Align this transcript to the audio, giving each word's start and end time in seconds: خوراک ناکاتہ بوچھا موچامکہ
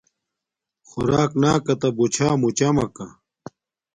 خوراک 0.87 1.31
ناکاتہ 1.41 1.89
بوچھا 1.97 2.27
موچامکہ 2.41 3.05